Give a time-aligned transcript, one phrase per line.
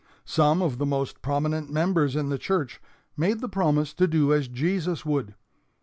[0.25, 2.81] Some of the most prominent members in the church
[3.15, 5.35] made the promise to do as Jesus would.